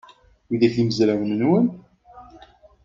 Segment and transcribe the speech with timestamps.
[0.47, 1.65] Widak d imezrawen-nwen?